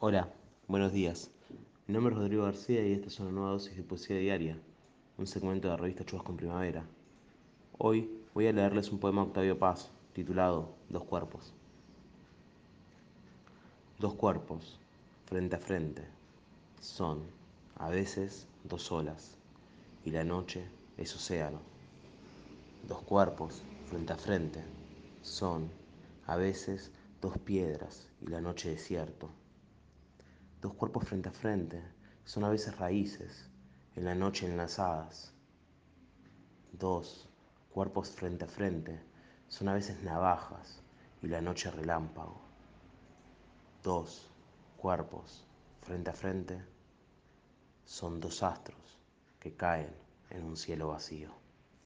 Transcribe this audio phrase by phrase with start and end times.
[0.00, 0.28] Hola,
[0.66, 1.30] buenos días.
[1.86, 4.58] Mi nombre es Rodrigo García y esta es una nueva dosis de poesía diaria,
[5.16, 6.84] un segmento de la revista Chubasco en Primavera.
[7.78, 11.54] Hoy voy a leerles un poema de Octavio Paz titulado Dos cuerpos.
[14.00, 14.80] Dos cuerpos,
[15.26, 16.02] frente a frente,
[16.80, 17.22] son,
[17.76, 19.38] a veces, dos olas,
[20.04, 20.64] y la noche
[20.98, 21.60] es océano.
[22.88, 24.64] Dos cuerpos, frente a frente,
[25.22, 25.70] son,
[26.26, 26.90] a veces,
[27.22, 29.30] dos piedras, y la noche desierto.
[30.64, 31.84] Dos cuerpos frente a frente
[32.24, 33.50] son a veces raíces,
[33.96, 35.30] en la noche enlazadas.
[36.72, 37.28] Dos
[37.68, 38.98] cuerpos frente a frente
[39.46, 40.80] son a veces navajas
[41.20, 42.40] y la noche relámpago.
[43.82, 44.26] Dos
[44.78, 45.44] cuerpos
[45.82, 46.64] frente a frente
[47.84, 48.98] son dos astros
[49.40, 49.94] que caen
[50.30, 51.43] en un cielo vacío.